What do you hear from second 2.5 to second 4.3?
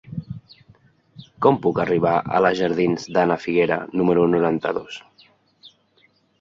jardins d'Ana Figuera número